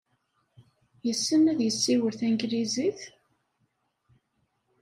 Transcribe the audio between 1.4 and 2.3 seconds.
ad yessiwel